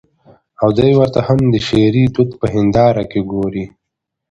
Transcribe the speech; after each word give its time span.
او 0.61 0.69
دى 0.77 0.89
ورته 0.99 1.19
هم 1.27 1.39
د 1.53 1.55
شعري 1.67 2.03
دود 2.15 2.29
په 2.39 2.45
هېنداره 2.53 3.03
کې 3.11 3.21
ګوري. 3.31 3.65